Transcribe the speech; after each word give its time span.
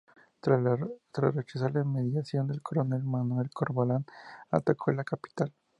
Tras 0.39 0.59
la 0.63 0.75
rechazar 1.13 1.75
la 1.75 1.83
mediación 1.83 2.47
del 2.47 2.63
coronel 2.63 3.03
Manuel 3.03 3.51
Corvalán, 3.51 4.03
atacó 4.49 4.91
la 4.91 5.03
capital. 5.03 5.53